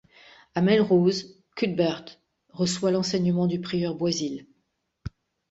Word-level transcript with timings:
À 0.55 0.61
Melrose, 0.63 1.39
Cuthbert 1.55 2.05
reçoit 2.49 2.89
l'enseignement 2.89 3.45
du 3.45 3.61
prieur 3.61 3.93
Boisil. 3.93 4.47